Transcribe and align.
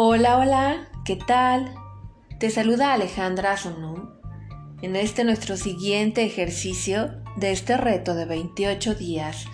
Hola, 0.00 0.38
hola, 0.38 0.88
¿qué 1.04 1.16
tal? 1.16 1.74
Te 2.38 2.50
saluda 2.50 2.92
Alejandra 2.92 3.56
Sonum 3.56 4.10
en 4.80 4.94
este 4.94 5.24
nuestro 5.24 5.56
siguiente 5.56 6.24
ejercicio 6.24 7.20
de 7.34 7.50
este 7.50 7.76
reto 7.76 8.14
de 8.14 8.24
28 8.24 8.94
días 8.94 9.46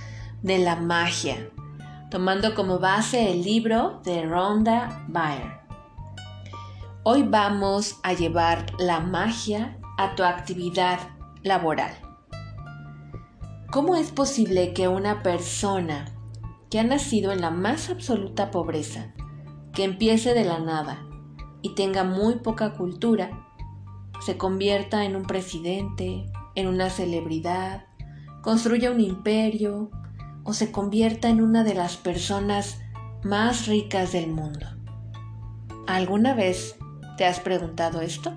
de 0.42 0.58
la 0.58 0.76
magia, 0.76 1.48
tomando 2.10 2.54
como 2.54 2.78
base 2.78 3.32
el 3.32 3.42
libro 3.42 4.02
de 4.04 4.26
Rhonda 4.26 5.06
Byrne. 5.08 5.60
Hoy 7.04 7.22
vamos 7.22 7.98
a 8.02 8.12
llevar 8.12 8.66
la 8.78 9.00
magia 9.00 9.78
a 9.96 10.14
tu 10.14 10.24
actividad 10.24 10.98
laboral. 11.42 11.94
¿Cómo 13.70 13.96
es 13.96 14.10
posible 14.10 14.74
que 14.74 14.88
una 14.88 15.22
persona 15.22 16.04
que 16.68 16.80
ha 16.80 16.84
nacido 16.84 17.32
en 17.32 17.40
la 17.40 17.50
más 17.50 17.88
absoluta 17.88 18.50
pobreza 18.50 19.14
que 19.74 19.84
empiece 19.84 20.34
de 20.34 20.44
la 20.44 20.58
nada 20.58 21.04
y 21.62 21.74
tenga 21.74 22.04
muy 22.04 22.36
poca 22.36 22.74
cultura, 22.74 23.30
se 24.20 24.36
convierta 24.36 25.04
en 25.04 25.16
un 25.16 25.24
presidente, 25.24 26.26
en 26.54 26.68
una 26.68 26.90
celebridad, 26.90 27.86
construya 28.42 28.90
un 28.90 29.00
imperio 29.00 29.90
o 30.44 30.52
se 30.52 30.70
convierta 30.70 31.28
en 31.28 31.40
una 31.40 31.64
de 31.64 31.74
las 31.74 31.96
personas 31.96 32.80
más 33.22 33.66
ricas 33.66 34.12
del 34.12 34.30
mundo. 34.30 34.66
¿Alguna 35.86 36.34
vez 36.34 36.76
te 37.16 37.24
has 37.24 37.40
preguntado 37.40 38.00
esto? 38.00 38.32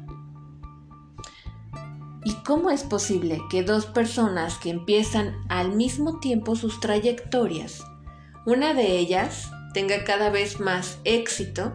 ¿Y 2.23 2.33
cómo 2.45 2.71
es 2.71 2.83
posible 2.83 3.41
que 3.49 3.63
dos 3.63 3.85
personas 3.85 4.57
que 4.57 4.69
empiezan 4.69 5.35
al 5.49 5.73
mismo 5.73 6.19
tiempo 6.19 6.55
sus 6.55 6.79
trayectorias, 6.79 7.83
una 8.45 8.73
de 8.73 8.97
ellas 8.97 9.51
tenga 9.77 10.03
cada 10.05 10.31
vez 10.31 10.59
más 10.59 10.97
éxito, 11.03 11.71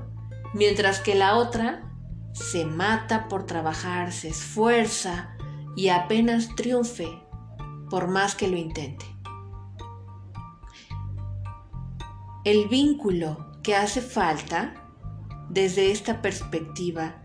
mientras 0.54 0.98
que 0.98 1.14
la 1.14 1.36
otra 1.36 1.88
se 2.32 2.64
mata 2.64 3.28
por 3.28 3.46
trabajar, 3.46 4.10
se 4.10 4.30
esfuerza 4.30 5.36
y 5.76 5.86
apenas 5.86 6.48
triunfe 6.56 7.06
por 7.88 8.08
más 8.08 8.34
que 8.34 8.48
lo 8.48 8.56
intente. 8.56 9.04
El 12.44 12.66
vínculo 12.66 13.52
que 13.62 13.76
hace 13.76 14.00
falta 14.00 14.74
desde 15.48 15.92
esta 15.92 16.22
perspectiva, 16.22 17.22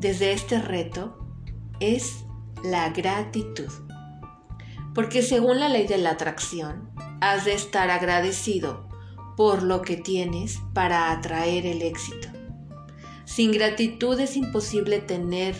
desde 0.00 0.32
este 0.32 0.60
reto, 0.60 1.24
es 1.78 2.24
la 2.64 2.88
gratitud. 2.88 3.70
Porque 4.92 5.22
según 5.22 5.60
la 5.60 5.68
ley 5.68 5.86
de 5.86 5.98
la 5.98 6.10
atracción, 6.10 6.90
has 7.20 7.44
de 7.44 7.54
estar 7.54 7.90
agradecido 7.90 8.87
por 9.38 9.62
lo 9.62 9.82
que 9.82 9.96
tienes 9.96 10.58
para 10.74 11.12
atraer 11.12 11.64
el 11.64 11.82
éxito. 11.82 12.26
Sin 13.24 13.52
gratitud 13.52 14.18
es 14.18 14.36
imposible 14.36 14.98
tener 14.98 15.54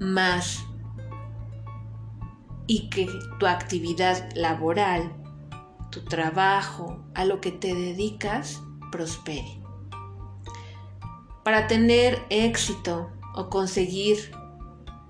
más 0.00 0.64
y 2.66 2.90
que 2.90 3.08
tu 3.38 3.46
actividad 3.46 4.28
laboral, 4.34 5.14
tu 5.90 6.02
trabajo, 6.02 6.98
a 7.14 7.24
lo 7.24 7.40
que 7.40 7.52
te 7.52 7.76
dedicas, 7.76 8.60
prospere. 8.90 9.60
Para 11.44 11.68
tener 11.68 12.20
éxito 12.28 13.12
o 13.36 13.48
conseguir 13.50 14.32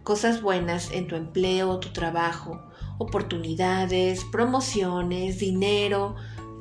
cosas 0.02 0.42
buenas 0.42 0.90
en 0.90 1.06
tu 1.06 1.16
empleo 1.16 1.80
tu 1.80 1.94
trabajo, 1.94 2.60
oportunidades, 2.98 4.22
promociones, 4.30 5.38
dinero, 5.38 6.14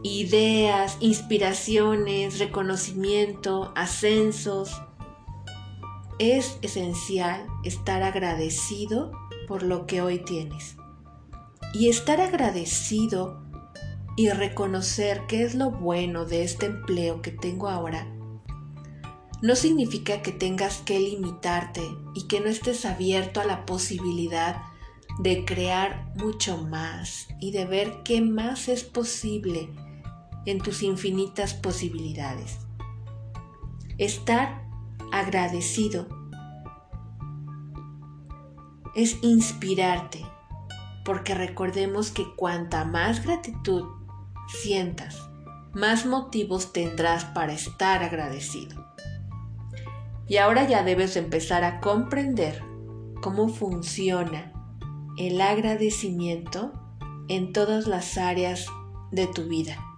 ideas, 0.05 0.97
inspiraciones, 0.99 2.37
reconocimiento, 2.37 3.73
ascensos. 3.75 4.79
Es 6.19 6.59
esencial 6.61 7.47
estar 7.63 8.03
agradecido 8.03 9.11
por 9.47 9.63
lo 9.63 9.87
que 9.87 10.03
hoy 10.03 10.19
tienes. 10.19 10.75
Y 11.73 11.89
estar 11.89 12.21
agradecido 12.21 13.43
y 14.15 14.29
reconocer 14.29 15.23
qué 15.27 15.43
es 15.43 15.55
lo 15.55 15.71
bueno 15.71 16.25
de 16.25 16.43
este 16.43 16.67
empleo 16.67 17.23
que 17.23 17.31
tengo 17.31 17.67
ahora 17.67 18.07
no 19.41 19.55
significa 19.55 20.21
que 20.21 20.31
tengas 20.31 20.77
que 20.77 20.99
limitarte 20.99 21.81
y 22.13 22.27
que 22.27 22.39
no 22.39 22.47
estés 22.47 22.85
abierto 22.85 23.41
a 23.41 23.45
la 23.45 23.65
posibilidad 23.65 24.61
de 25.19 25.45
crear 25.45 26.13
mucho 26.15 26.57
más 26.57 27.27
y 27.41 27.51
de 27.51 27.65
ver 27.65 28.01
qué 28.03 28.21
más 28.21 28.69
es 28.69 28.83
posible 28.83 29.69
en 30.45 30.59
tus 30.59 30.83
infinitas 30.83 31.53
posibilidades. 31.53 32.59
Estar 33.97 34.63
agradecido 35.11 36.07
es 38.95 39.17
inspirarte, 39.21 40.25
porque 41.03 41.35
recordemos 41.35 42.11
que 42.11 42.25
cuanta 42.35 42.85
más 42.85 43.23
gratitud 43.23 43.85
sientas, 44.61 45.19
más 45.73 46.05
motivos 46.05 46.71
tendrás 46.71 47.25
para 47.25 47.53
estar 47.53 48.03
agradecido. 48.03 48.85
Y 50.27 50.37
ahora 50.37 50.67
ya 50.67 50.83
debes 50.83 51.17
empezar 51.17 51.63
a 51.63 51.79
comprender 51.81 52.61
cómo 53.21 53.49
funciona 53.49 54.51
el 55.17 55.39
agradecimiento 55.39 56.73
en 57.27 57.53
todas 57.53 57.87
las 57.87 58.17
áreas 58.17 58.67
de 59.11 59.27
tu 59.27 59.47
vida 59.47 59.94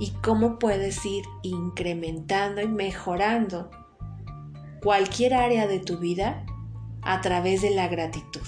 y 0.00 0.12
cómo 0.22 0.58
puedes 0.58 1.04
ir 1.04 1.24
incrementando 1.42 2.62
y 2.62 2.68
mejorando 2.68 3.70
cualquier 4.82 5.34
área 5.34 5.66
de 5.66 5.78
tu 5.78 5.98
vida 5.98 6.44
a 7.02 7.20
través 7.20 7.60
de 7.60 7.70
la 7.70 7.86
gratitud. 7.86 8.40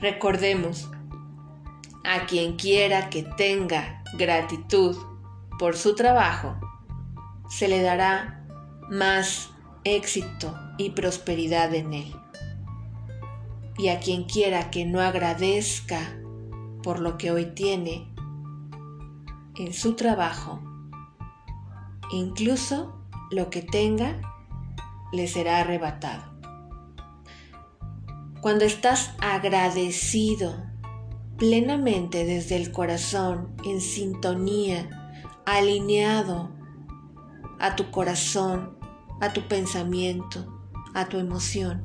Recordemos, 0.00 0.90
a 2.04 2.26
quien 2.26 2.56
quiera 2.56 3.10
que 3.10 3.22
tenga 3.22 4.02
gratitud 4.16 4.96
por 5.58 5.76
su 5.76 5.94
trabajo, 5.94 6.56
se 7.48 7.68
le 7.68 7.80
dará 7.80 8.44
más 8.90 9.50
éxito 9.84 10.54
y 10.78 10.90
prosperidad 10.90 11.74
en 11.74 11.94
él. 11.94 12.14
Y 13.76 13.88
a 13.88 14.00
quien 14.00 14.24
quiera 14.24 14.70
que 14.70 14.84
no 14.84 15.00
agradezca 15.00 16.00
por 16.82 16.98
lo 16.98 17.18
que 17.18 17.30
hoy 17.30 17.46
tiene, 17.46 18.08
en 19.58 19.74
su 19.74 19.94
trabajo. 19.94 20.60
Incluso 22.10 23.02
lo 23.30 23.50
que 23.50 23.62
tenga 23.62 24.20
le 25.12 25.26
será 25.26 25.58
arrebatado. 25.58 26.24
Cuando 28.40 28.64
estás 28.64 29.14
agradecido 29.20 30.54
plenamente 31.36 32.24
desde 32.24 32.56
el 32.56 32.72
corazón, 32.72 33.54
en 33.64 33.80
sintonía, 33.80 34.88
alineado 35.44 36.50
a 37.58 37.74
tu 37.74 37.90
corazón, 37.90 38.78
a 39.20 39.32
tu 39.32 39.42
pensamiento, 39.42 40.46
a 40.94 41.06
tu 41.06 41.18
emoción, 41.18 41.82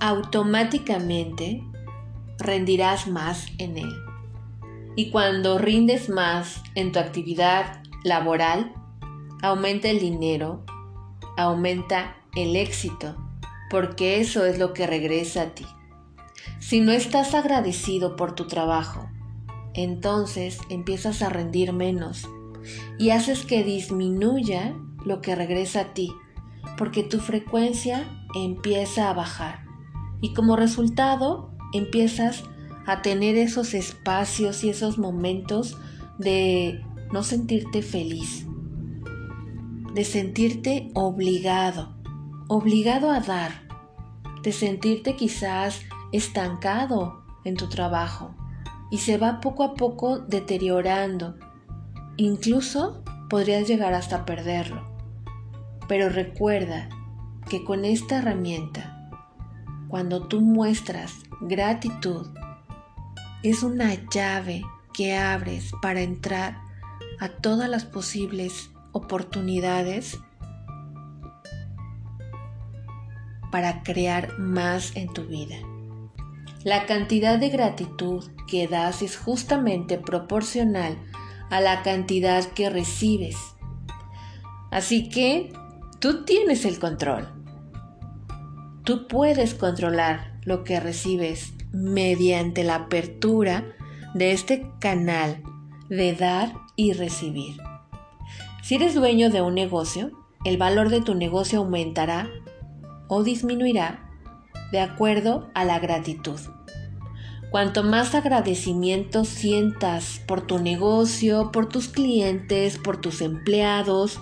automáticamente 0.00 1.62
rendirás 2.40 3.06
más 3.06 3.46
en 3.58 3.78
él. 3.78 3.92
Y 4.96 5.10
cuando 5.10 5.58
rindes 5.58 6.08
más 6.08 6.62
en 6.74 6.92
tu 6.92 6.98
actividad 6.98 7.82
laboral, 8.04 8.74
aumenta 9.42 9.88
el 9.88 10.00
dinero, 10.00 10.64
aumenta 11.36 12.16
el 12.34 12.56
éxito, 12.56 13.16
porque 13.70 14.20
eso 14.20 14.44
es 14.44 14.58
lo 14.58 14.72
que 14.72 14.86
regresa 14.86 15.42
a 15.42 15.54
ti. 15.54 15.66
Si 16.58 16.80
no 16.80 16.92
estás 16.92 17.34
agradecido 17.34 18.16
por 18.16 18.34
tu 18.34 18.46
trabajo, 18.46 19.08
entonces 19.74 20.58
empiezas 20.68 21.22
a 21.22 21.28
rendir 21.28 21.72
menos 21.72 22.28
y 22.98 23.10
haces 23.10 23.44
que 23.44 23.64
disminuya 23.64 24.74
lo 25.04 25.20
que 25.20 25.34
regresa 25.34 25.80
a 25.80 25.94
ti, 25.94 26.12
porque 26.76 27.02
tu 27.02 27.20
frecuencia 27.20 28.04
empieza 28.34 29.08
a 29.08 29.14
bajar. 29.14 29.64
Y 30.20 30.34
como 30.34 30.56
resultado, 30.56 31.49
empiezas 31.72 32.44
a 32.86 33.02
tener 33.02 33.36
esos 33.36 33.74
espacios 33.74 34.64
y 34.64 34.70
esos 34.70 34.98
momentos 34.98 35.76
de 36.18 36.84
no 37.12 37.22
sentirte 37.22 37.82
feliz, 37.82 38.46
de 39.94 40.04
sentirte 40.04 40.90
obligado, 40.94 41.96
obligado 42.48 43.10
a 43.10 43.20
dar, 43.20 43.62
de 44.42 44.52
sentirte 44.52 45.16
quizás 45.16 45.80
estancado 46.12 47.22
en 47.44 47.56
tu 47.56 47.68
trabajo 47.68 48.34
y 48.90 48.98
se 48.98 49.18
va 49.18 49.40
poco 49.40 49.62
a 49.62 49.74
poco 49.74 50.18
deteriorando. 50.18 51.36
Incluso 52.16 53.02
podrías 53.28 53.68
llegar 53.68 53.94
hasta 53.94 54.26
perderlo. 54.26 54.90
Pero 55.88 56.08
recuerda 56.08 56.88
que 57.48 57.64
con 57.64 57.84
esta 57.84 58.18
herramienta 58.18 58.99
cuando 59.90 60.28
tú 60.28 60.40
muestras 60.40 61.14
gratitud, 61.40 62.28
es 63.42 63.62
una 63.64 63.94
llave 64.08 64.62
que 64.94 65.16
abres 65.16 65.72
para 65.82 66.00
entrar 66.00 66.58
a 67.18 67.28
todas 67.28 67.68
las 67.68 67.84
posibles 67.84 68.70
oportunidades 68.92 70.18
para 73.50 73.82
crear 73.82 74.38
más 74.38 74.94
en 74.96 75.12
tu 75.12 75.24
vida. 75.24 75.56
La 76.62 76.86
cantidad 76.86 77.38
de 77.38 77.48
gratitud 77.48 78.30
que 78.46 78.68
das 78.68 79.02
es 79.02 79.16
justamente 79.16 79.98
proporcional 79.98 80.98
a 81.50 81.60
la 81.60 81.82
cantidad 81.82 82.44
que 82.52 82.70
recibes. 82.70 83.36
Así 84.70 85.08
que 85.08 85.52
tú 85.98 86.24
tienes 86.24 86.64
el 86.64 86.78
control. 86.78 87.39
Tú 88.90 89.06
puedes 89.06 89.54
controlar 89.54 90.32
lo 90.42 90.64
que 90.64 90.80
recibes 90.80 91.52
mediante 91.70 92.64
la 92.64 92.74
apertura 92.74 93.64
de 94.14 94.32
este 94.32 94.68
canal 94.80 95.44
de 95.88 96.12
dar 96.12 96.54
y 96.74 96.92
recibir. 96.94 97.54
Si 98.64 98.74
eres 98.74 98.96
dueño 98.96 99.30
de 99.30 99.42
un 99.42 99.54
negocio, 99.54 100.10
el 100.44 100.56
valor 100.56 100.88
de 100.88 101.02
tu 101.02 101.14
negocio 101.14 101.60
aumentará 101.60 102.28
o 103.06 103.22
disminuirá 103.22 104.10
de 104.72 104.80
acuerdo 104.80 105.52
a 105.54 105.64
la 105.64 105.78
gratitud. 105.78 106.40
Cuanto 107.52 107.84
más 107.84 108.16
agradecimiento 108.16 109.24
sientas 109.24 110.20
por 110.26 110.40
tu 110.40 110.58
negocio, 110.58 111.52
por 111.52 111.68
tus 111.68 111.86
clientes, 111.86 112.76
por 112.76 113.00
tus 113.00 113.20
empleados, 113.20 114.18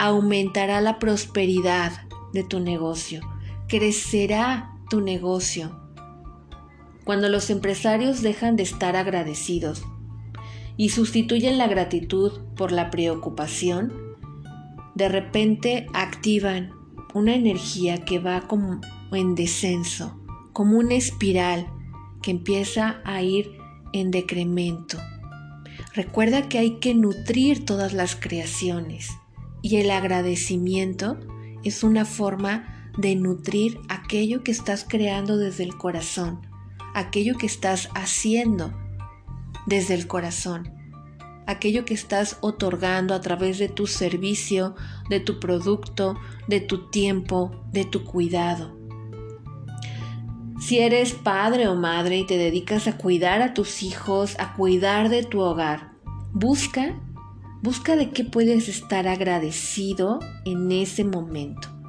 aumentará 0.00 0.80
la 0.80 0.98
prosperidad 0.98 1.92
de 2.32 2.42
tu 2.42 2.58
negocio, 2.58 3.20
crecerá 3.70 4.74
tu 4.90 5.00
negocio. 5.00 5.70
Cuando 7.04 7.28
los 7.28 7.50
empresarios 7.50 8.20
dejan 8.20 8.56
de 8.56 8.64
estar 8.64 8.96
agradecidos 8.96 9.84
y 10.76 10.88
sustituyen 10.88 11.56
la 11.56 11.68
gratitud 11.68 12.40
por 12.56 12.72
la 12.72 12.90
preocupación, 12.90 13.92
de 14.96 15.08
repente 15.08 15.86
activan 15.94 16.72
una 17.14 17.36
energía 17.36 18.04
que 18.04 18.18
va 18.18 18.48
como 18.48 18.80
en 19.12 19.36
descenso, 19.36 20.20
como 20.52 20.76
una 20.76 20.94
espiral 20.94 21.68
que 22.22 22.32
empieza 22.32 23.00
a 23.04 23.22
ir 23.22 23.52
en 23.92 24.10
decremento. 24.10 24.98
Recuerda 25.94 26.48
que 26.48 26.58
hay 26.58 26.80
que 26.80 26.92
nutrir 26.94 27.64
todas 27.64 27.92
las 27.92 28.16
creaciones 28.16 29.10
y 29.62 29.76
el 29.76 29.92
agradecimiento 29.92 31.20
es 31.62 31.84
una 31.84 32.04
forma 32.04 32.79
de 32.96 33.16
nutrir 33.16 33.80
aquello 33.88 34.42
que 34.42 34.50
estás 34.50 34.84
creando 34.88 35.36
desde 35.36 35.64
el 35.64 35.76
corazón, 35.76 36.40
aquello 36.94 37.36
que 37.36 37.46
estás 37.46 37.88
haciendo 37.94 38.72
desde 39.66 39.94
el 39.94 40.06
corazón, 40.06 40.72
aquello 41.46 41.84
que 41.84 41.94
estás 41.94 42.38
otorgando 42.40 43.14
a 43.14 43.20
través 43.20 43.58
de 43.58 43.68
tu 43.68 43.86
servicio, 43.86 44.74
de 45.08 45.20
tu 45.20 45.40
producto, 45.40 46.16
de 46.46 46.60
tu 46.60 46.90
tiempo, 46.90 47.50
de 47.72 47.84
tu 47.84 48.04
cuidado. 48.04 48.78
Si 50.60 50.78
eres 50.78 51.14
padre 51.14 51.68
o 51.68 51.74
madre 51.74 52.18
y 52.18 52.26
te 52.26 52.36
dedicas 52.36 52.86
a 52.86 52.98
cuidar 52.98 53.40
a 53.40 53.54
tus 53.54 53.82
hijos, 53.82 54.36
a 54.38 54.54
cuidar 54.54 55.08
de 55.08 55.22
tu 55.22 55.40
hogar, 55.40 55.92
busca, 56.32 57.00
busca 57.62 57.96
de 57.96 58.10
qué 58.10 58.24
puedes 58.24 58.68
estar 58.68 59.08
agradecido 59.08 60.18
en 60.44 60.70
ese 60.70 61.04
momento. 61.04 61.79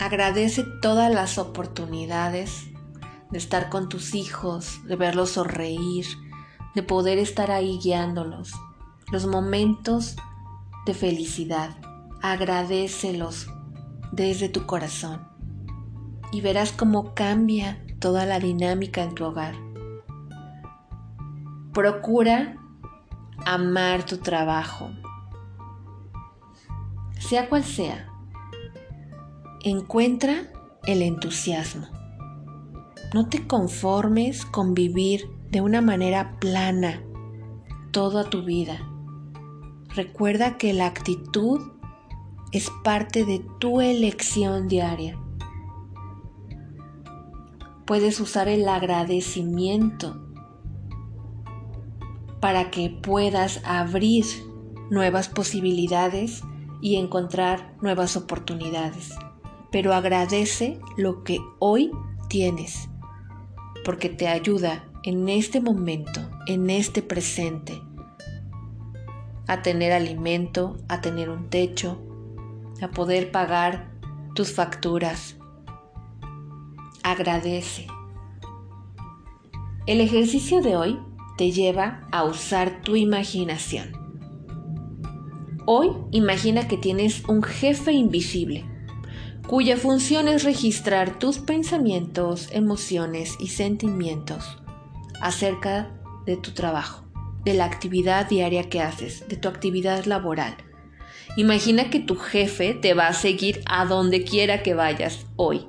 Agradece 0.00 0.64
todas 0.64 1.12
las 1.12 1.36
oportunidades 1.36 2.70
de 3.30 3.36
estar 3.36 3.68
con 3.68 3.90
tus 3.90 4.14
hijos, 4.14 4.80
de 4.86 4.96
verlos 4.96 5.32
sonreír, 5.32 6.06
de 6.74 6.82
poder 6.82 7.18
estar 7.18 7.50
ahí 7.50 7.78
guiándolos. 7.82 8.54
Los 9.12 9.26
momentos 9.26 10.16
de 10.86 10.94
felicidad, 10.94 11.76
agradecelos 12.22 13.48
desde 14.10 14.48
tu 14.48 14.64
corazón 14.64 15.28
y 16.32 16.40
verás 16.40 16.72
cómo 16.72 17.14
cambia 17.14 17.84
toda 17.98 18.24
la 18.24 18.40
dinámica 18.40 19.02
en 19.02 19.14
tu 19.14 19.26
hogar. 19.26 19.54
Procura 21.74 22.56
amar 23.44 24.06
tu 24.06 24.16
trabajo, 24.16 24.90
sea 27.18 27.50
cual 27.50 27.64
sea. 27.64 28.09
Encuentra 29.62 30.50
el 30.86 31.02
entusiasmo. 31.02 31.88
No 33.14 33.28
te 33.28 33.46
conformes 33.46 34.44
con 34.44 34.74
vivir 34.74 35.28
de 35.50 35.60
una 35.60 35.80
manera 35.80 36.38
plana 36.38 37.02
toda 37.90 38.30
tu 38.30 38.44
vida. 38.44 38.88
Recuerda 39.94 40.56
que 40.56 40.72
la 40.72 40.86
actitud 40.86 41.60
es 42.52 42.70
parte 42.84 43.24
de 43.24 43.44
tu 43.58 43.80
elección 43.80 44.68
diaria 44.68 45.18
puedes 47.90 48.20
usar 48.20 48.46
el 48.46 48.68
agradecimiento 48.68 50.16
para 52.38 52.70
que 52.70 52.88
puedas 52.88 53.60
abrir 53.64 54.24
nuevas 54.90 55.28
posibilidades 55.28 56.44
y 56.80 56.98
encontrar 56.98 57.74
nuevas 57.82 58.16
oportunidades. 58.16 59.10
Pero 59.70 59.94
agradece 59.94 60.80
lo 60.96 61.22
que 61.22 61.38
hoy 61.58 61.90
tienes, 62.28 62.88
porque 63.84 64.08
te 64.08 64.28
ayuda 64.28 64.84
en 65.04 65.28
este 65.28 65.60
momento, 65.60 66.20
en 66.46 66.70
este 66.70 67.02
presente, 67.02 67.80
a 69.46 69.62
tener 69.62 69.92
alimento, 69.92 70.76
a 70.88 71.00
tener 71.00 71.30
un 71.30 71.48
techo, 71.48 71.98
a 72.82 72.88
poder 72.88 73.30
pagar 73.30 73.90
tus 74.34 74.52
facturas, 74.52 75.36
agradece. 77.02 77.86
El 79.86 80.00
ejercicio 80.00 80.62
de 80.62 80.76
hoy 80.76 81.00
te 81.36 81.50
lleva 81.50 82.06
a 82.12 82.24
usar 82.24 82.82
tu 82.82 82.96
imaginación. 82.96 83.92
Hoy 85.66 85.90
imagina 86.10 86.68
que 86.68 86.76
tienes 86.76 87.24
un 87.28 87.42
jefe 87.42 87.92
invisible, 87.92 88.69
cuya 89.50 89.76
función 89.76 90.28
es 90.28 90.44
registrar 90.44 91.18
tus 91.18 91.40
pensamientos, 91.40 92.48
emociones 92.52 93.34
y 93.40 93.48
sentimientos 93.48 94.58
acerca 95.20 95.90
de 96.24 96.36
tu 96.36 96.52
trabajo, 96.52 97.02
de 97.44 97.54
la 97.54 97.64
actividad 97.64 98.28
diaria 98.28 98.68
que 98.68 98.80
haces, 98.80 99.26
de 99.26 99.36
tu 99.36 99.48
actividad 99.48 100.04
laboral. 100.04 100.56
Imagina 101.36 101.90
que 101.90 101.98
tu 101.98 102.14
jefe 102.14 102.74
te 102.74 102.94
va 102.94 103.08
a 103.08 103.12
seguir 103.12 103.60
a 103.66 103.86
donde 103.86 104.22
quiera 104.22 104.62
que 104.62 104.74
vayas 104.74 105.26
hoy 105.34 105.66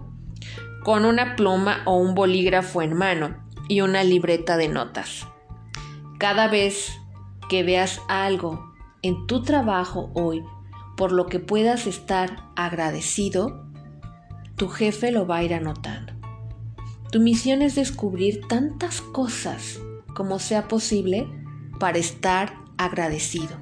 con 0.84 1.04
una 1.04 1.36
pluma 1.36 1.82
o 1.86 1.98
un 1.98 2.14
bolígrafo 2.14 2.84
en 2.84 2.94
mano 2.94 3.44
y 3.68 3.82
una 3.82 4.04
libreta 4.04 4.58
de 4.58 4.68
notas. 4.68 5.26
Cada 6.20 6.48
vez 6.48 6.94
que 7.50 7.64
veas 7.64 8.00
algo 8.08 8.76
en 9.02 9.26
tu 9.26 9.42
trabajo 9.42 10.12
hoy 10.14 10.44
por 10.96 11.12
lo 11.12 11.26
que 11.26 11.40
puedas 11.40 11.88
estar 11.88 12.52
agradecido, 12.56 13.71
tu 14.62 14.68
jefe 14.68 15.12
lo 15.12 15.26
va 15.26 15.38
a 15.38 15.44
ir 15.44 15.56
anotando. 15.56 16.14
Tu 17.12 17.20
misión 17.20 17.64
es 17.64 17.74
descubrir 17.74 18.42
tantas 18.48 19.02
cosas 19.02 19.80
como 20.14 20.38
sea 20.38 20.68
posible 20.68 21.28
para 21.80 21.98
estar 21.98 22.54
agradecido. 22.78 23.58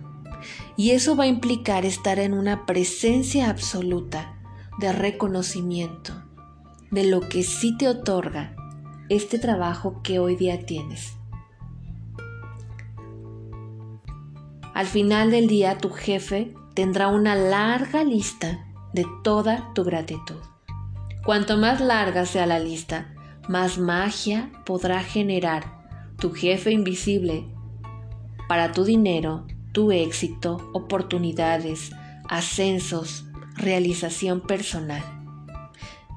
Y 0.75 0.91
eso 0.91 1.15
va 1.15 1.23
a 1.23 1.27
implicar 1.27 1.85
estar 1.85 2.19
en 2.19 2.33
una 2.33 2.65
presencia 2.65 3.49
absoluta 3.49 4.37
de 4.77 4.91
reconocimiento, 4.91 6.21
de 6.91 7.05
lo 7.05 7.21
que 7.21 7.43
sí 7.43 7.77
te 7.77 7.87
otorga 7.87 8.53
este 9.07 9.39
trabajo 9.39 10.01
que 10.03 10.19
hoy 10.19 10.35
día 10.35 10.65
tienes. 10.65 11.13
Al 14.73 14.85
final 14.85 15.31
del 15.31 15.47
día 15.47 15.77
tu 15.77 15.91
jefe 15.91 16.53
tendrá 16.73 17.07
una 17.07 17.35
larga 17.35 18.03
lista 18.03 18.67
de 18.91 19.05
toda 19.23 19.73
tu 19.73 19.85
gratitud. 19.85 20.41
Cuanto 21.29 21.57
más 21.57 21.79
larga 21.79 22.25
sea 22.25 22.47
la 22.47 22.57
lista, 22.57 23.13
más 23.47 23.77
magia 23.77 24.49
podrá 24.65 25.03
generar 25.03 25.63
tu 26.17 26.31
jefe 26.31 26.71
invisible 26.71 27.45
para 28.47 28.71
tu 28.71 28.83
dinero, 28.83 29.45
tu 29.71 29.91
éxito, 29.91 30.71
oportunidades, 30.73 31.91
ascensos, 32.27 33.25
realización 33.55 34.41
personal. 34.41 35.03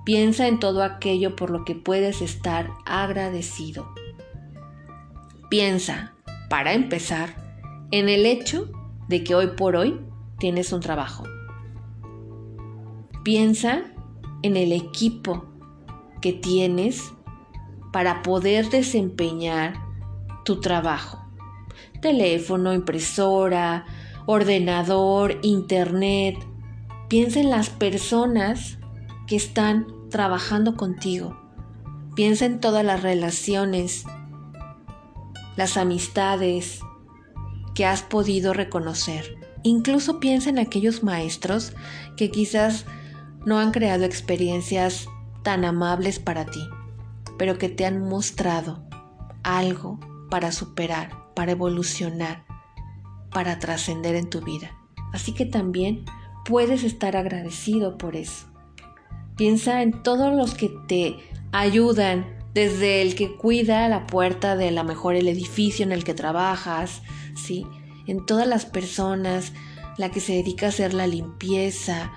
Piensa 0.06 0.48
en 0.48 0.58
todo 0.58 0.82
aquello 0.82 1.36
por 1.36 1.50
lo 1.50 1.66
que 1.66 1.74
puedes 1.74 2.22
estar 2.22 2.70
agradecido. 2.86 3.92
Piensa, 5.50 6.14
para 6.48 6.72
empezar, 6.72 7.36
en 7.90 8.08
el 8.08 8.24
hecho 8.24 8.72
de 9.08 9.22
que 9.24 9.34
hoy 9.34 9.48
por 9.58 9.76
hoy 9.76 10.00
tienes 10.38 10.72
un 10.72 10.80
trabajo. 10.80 11.24
Piensa 13.22 13.91
en 14.42 14.56
el 14.56 14.72
equipo 14.72 15.46
que 16.20 16.32
tienes 16.32 17.12
para 17.92 18.22
poder 18.22 18.70
desempeñar 18.70 19.74
tu 20.44 20.60
trabajo. 20.60 21.24
Teléfono, 22.00 22.72
impresora, 22.72 23.84
ordenador, 24.26 25.38
internet. 25.42 26.36
Piensa 27.08 27.40
en 27.40 27.50
las 27.50 27.70
personas 27.70 28.78
que 29.26 29.36
están 29.36 29.86
trabajando 30.10 30.76
contigo. 30.76 31.38
Piensa 32.14 32.44
en 32.44 32.60
todas 32.60 32.84
las 32.84 33.02
relaciones, 33.02 34.04
las 35.56 35.76
amistades 35.76 36.80
que 37.74 37.86
has 37.86 38.02
podido 38.02 38.52
reconocer. 38.52 39.36
Incluso 39.62 40.18
piensa 40.18 40.50
en 40.50 40.58
aquellos 40.58 41.02
maestros 41.02 41.72
que 42.16 42.30
quizás 42.30 42.84
no 43.44 43.58
han 43.58 43.72
creado 43.72 44.04
experiencias 44.04 45.08
tan 45.42 45.64
amables 45.64 46.18
para 46.18 46.46
ti, 46.46 46.68
pero 47.38 47.58
que 47.58 47.68
te 47.68 47.84
han 47.86 48.00
mostrado 48.00 48.84
algo 49.42 49.98
para 50.30 50.52
superar, 50.52 51.10
para 51.34 51.52
evolucionar, 51.52 52.44
para 53.30 53.58
trascender 53.58 54.14
en 54.14 54.30
tu 54.30 54.40
vida. 54.40 54.76
Así 55.12 55.34
que 55.34 55.44
también 55.44 56.04
puedes 56.44 56.84
estar 56.84 57.16
agradecido 57.16 57.98
por 57.98 58.16
eso. 58.16 58.46
Piensa 59.36 59.82
en 59.82 60.02
todos 60.02 60.34
los 60.34 60.54
que 60.54 60.70
te 60.86 61.16
ayudan, 61.52 62.38
desde 62.54 63.02
el 63.02 63.14
que 63.14 63.36
cuida 63.36 63.88
la 63.88 64.06
puerta 64.06 64.56
de 64.56 64.70
la 64.70 64.84
mejor 64.84 65.14
el 65.14 65.28
edificio 65.28 65.84
en 65.84 65.92
el 65.92 66.04
que 66.04 66.14
trabajas, 66.14 67.02
¿sí? 67.34 67.66
En 68.06 68.26
todas 68.26 68.46
las 68.46 68.66
personas, 68.66 69.52
la 69.96 70.10
que 70.10 70.20
se 70.20 70.34
dedica 70.34 70.66
a 70.66 70.68
hacer 70.68 70.92
la 70.92 71.06
limpieza, 71.06 72.12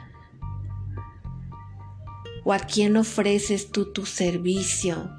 o 2.46 2.54
a 2.54 2.60
quién 2.60 2.96
ofreces 2.96 3.72
tú 3.72 3.92
tu 3.92 4.06
servicio. 4.06 5.10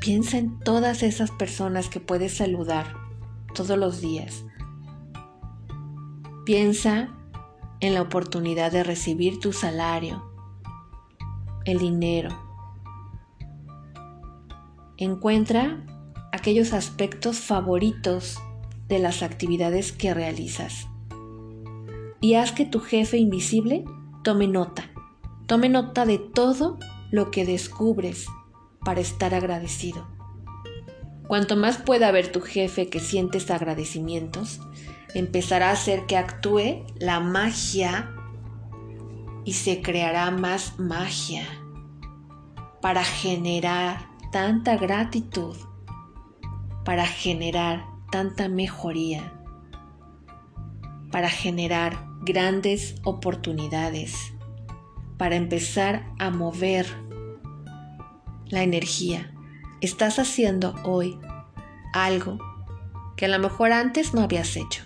Piensa 0.00 0.36
en 0.36 0.58
todas 0.58 1.02
esas 1.02 1.30
personas 1.30 1.88
que 1.88 2.00
puedes 2.00 2.36
saludar 2.36 2.96
todos 3.54 3.78
los 3.78 4.00
días. 4.00 4.44
Piensa 6.44 7.08
en 7.80 7.94
la 7.94 8.02
oportunidad 8.02 8.72
de 8.72 8.82
recibir 8.82 9.38
tu 9.38 9.52
salario, 9.52 10.24
el 11.64 11.78
dinero. 11.78 12.30
Encuentra 14.96 15.86
aquellos 16.32 16.72
aspectos 16.72 17.38
favoritos 17.38 18.38
de 18.88 18.98
las 18.98 19.22
actividades 19.22 19.92
que 19.92 20.12
realizas 20.12 20.88
y 22.20 22.34
haz 22.34 22.52
que 22.52 22.64
tu 22.64 22.80
jefe 22.80 23.18
invisible 23.18 23.84
tome 24.22 24.48
nota. 24.48 24.91
Tome 25.46 25.68
nota 25.68 26.06
de 26.06 26.18
todo 26.18 26.78
lo 27.10 27.30
que 27.30 27.44
descubres 27.44 28.26
para 28.84 29.00
estar 29.00 29.34
agradecido. 29.34 30.06
Cuanto 31.26 31.56
más 31.56 31.78
pueda 31.78 32.10
ver 32.10 32.30
tu 32.30 32.40
jefe 32.40 32.88
que 32.88 33.00
sientes 33.00 33.50
agradecimientos, 33.50 34.60
empezará 35.14 35.70
a 35.70 35.72
hacer 35.72 36.06
que 36.06 36.16
actúe 36.16 36.84
la 36.98 37.20
magia 37.20 38.14
y 39.44 39.54
se 39.54 39.82
creará 39.82 40.30
más 40.30 40.78
magia 40.78 41.44
para 42.80 43.04
generar 43.04 44.08
tanta 44.30 44.76
gratitud, 44.76 45.56
para 46.84 47.06
generar 47.06 47.84
tanta 48.10 48.48
mejoría, 48.48 49.32
para 51.10 51.28
generar 51.28 52.06
grandes 52.22 52.94
oportunidades 53.04 54.32
para 55.22 55.36
empezar 55.36 56.04
a 56.18 56.30
mover 56.30 56.84
la 58.48 58.64
energía. 58.64 59.32
Estás 59.80 60.18
haciendo 60.18 60.74
hoy 60.82 61.16
algo 61.92 62.40
que 63.16 63.26
a 63.26 63.28
lo 63.28 63.38
mejor 63.38 63.70
antes 63.70 64.14
no 64.14 64.22
habías 64.22 64.56
hecho. 64.56 64.82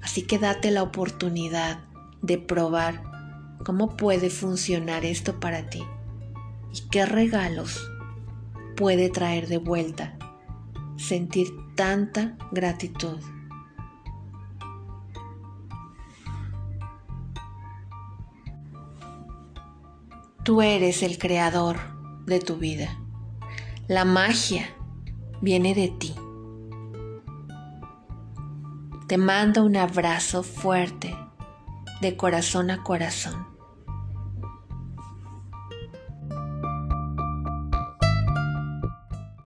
Así 0.00 0.22
que 0.22 0.38
date 0.38 0.70
la 0.70 0.84
oportunidad 0.84 1.80
de 2.20 2.38
probar 2.38 3.02
cómo 3.64 3.96
puede 3.96 4.30
funcionar 4.30 5.04
esto 5.04 5.40
para 5.40 5.68
ti 5.68 5.82
y 6.72 6.88
qué 6.88 7.04
regalos 7.04 7.84
puede 8.76 9.08
traer 9.08 9.48
de 9.48 9.58
vuelta 9.58 10.16
sentir 10.96 11.48
tanta 11.74 12.36
gratitud. 12.52 13.18
Tú 20.44 20.60
eres 20.60 21.04
el 21.04 21.18
creador 21.18 21.78
de 22.26 22.40
tu 22.40 22.56
vida. 22.56 22.98
La 23.86 24.04
magia 24.04 24.74
viene 25.40 25.72
de 25.72 25.86
ti. 25.86 26.16
Te 29.06 29.18
mando 29.18 29.62
un 29.62 29.76
abrazo 29.76 30.42
fuerte 30.42 31.16
de 32.00 32.16
corazón 32.16 32.72
a 32.72 32.82
corazón. 32.82 33.51